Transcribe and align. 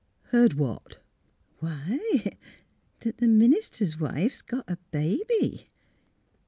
Heard 0.29 0.53
what? 0.55 0.97
""Why, 1.59 2.35
that 3.01 3.17
the 3.19 3.27
minister's 3.27 3.99
wife's 3.99 4.41
got 4.41 4.67
a 4.67 4.77
baby." 4.89 5.69